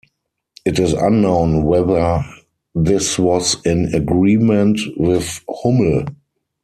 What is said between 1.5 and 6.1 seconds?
whether this was in agreement with Hummel.